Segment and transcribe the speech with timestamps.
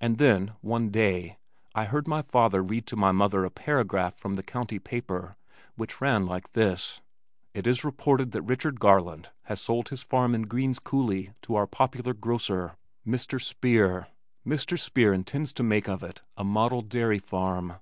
[0.00, 1.36] And then, one day,
[1.76, 5.36] I heard my father read to my mother a paragraph from the county paper
[5.76, 7.00] which ran like this,
[7.52, 11.68] "It is reported that Richard Garland has sold his farm in Green's Coulee to our
[11.68, 12.74] popular grocer,
[13.06, 13.40] Mr.
[13.40, 14.08] Speer.
[14.44, 14.76] Mr.
[14.76, 17.74] Speer intends to make of it a model dairy farm."